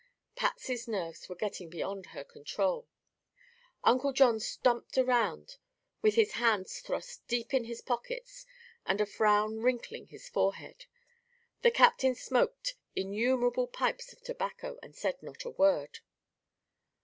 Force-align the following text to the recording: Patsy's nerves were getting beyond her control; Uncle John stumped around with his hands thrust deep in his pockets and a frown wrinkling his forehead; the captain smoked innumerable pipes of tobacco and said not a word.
Patsy's 0.35 0.87
nerves 0.87 1.29
were 1.29 1.35
getting 1.35 1.69
beyond 1.69 2.07
her 2.07 2.23
control; 2.23 2.87
Uncle 3.83 4.13
John 4.13 4.39
stumped 4.39 4.97
around 4.97 5.57
with 6.01 6.15
his 6.15 6.31
hands 6.31 6.79
thrust 6.79 7.27
deep 7.27 7.53
in 7.53 7.65
his 7.65 7.81
pockets 7.83 8.47
and 8.83 8.99
a 8.99 9.05
frown 9.05 9.59
wrinkling 9.59 10.07
his 10.07 10.27
forehead; 10.27 10.87
the 11.61 11.69
captain 11.69 12.15
smoked 12.15 12.73
innumerable 12.95 13.67
pipes 13.67 14.11
of 14.11 14.23
tobacco 14.23 14.79
and 14.81 14.95
said 14.95 15.21
not 15.21 15.45
a 15.45 15.51
word. 15.51 15.99